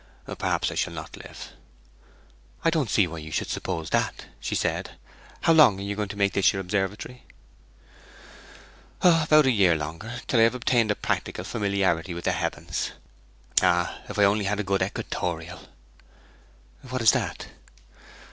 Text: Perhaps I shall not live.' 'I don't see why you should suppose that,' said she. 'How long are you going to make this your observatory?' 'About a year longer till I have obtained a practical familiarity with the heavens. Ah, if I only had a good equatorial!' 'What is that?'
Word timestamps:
Perhaps 0.39 0.71
I 0.71 0.73
shall 0.73 0.93
not 0.93 1.15
live.' 1.15 1.49
'I 2.65 2.71
don't 2.71 2.89
see 2.89 3.05
why 3.05 3.19
you 3.19 3.31
should 3.31 3.51
suppose 3.51 3.91
that,' 3.91 4.25
said 4.41 4.89
she. 4.89 5.11
'How 5.41 5.53
long 5.53 5.79
are 5.79 5.83
you 5.83 5.95
going 5.95 6.07
to 6.09 6.17
make 6.17 6.33
this 6.33 6.51
your 6.51 6.59
observatory?' 6.59 7.23
'About 9.03 9.45
a 9.45 9.51
year 9.51 9.75
longer 9.75 10.19
till 10.25 10.39
I 10.39 10.43
have 10.45 10.55
obtained 10.55 10.89
a 10.89 10.95
practical 10.95 11.43
familiarity 11.43 12.15
with 12.15 12.23
the 12.23 12.31
heavens. 12.31 12.93
Ah, 13.61 14.01
if 14.09 14.17
I 14.17 14.23
only 14.23 14.45
had 14.45 14.59
a 14.59 14.63
good 14.63 14.81
equatorial!' 14.81 15.69
'What 16.89 17.03
is 17.03 17.11
that?' 17.11 17.45